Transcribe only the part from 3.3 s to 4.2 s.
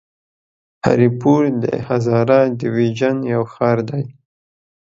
يو ښار دی.